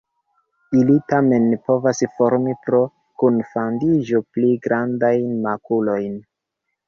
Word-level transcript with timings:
Ili 0.77 0.93
tamen 1.11 1.43
povas 1.67 1.99
formi 2.13 2.55
pro 2.63 2.79
kunfandiĝo 3.23 4.23
pli 4.37 4.49
grandajn 4.69 5.29
makulojn. 5.47 6.19